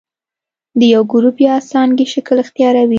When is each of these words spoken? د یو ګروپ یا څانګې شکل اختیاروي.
د 0.79 0.81
یو 0.93 1.03
ګروپ 1.13 1.37
یا 1.47 1.55
څانګې 1.71 2.05
شکل 2.13 2.37
اختیاروي. 2.43 2.89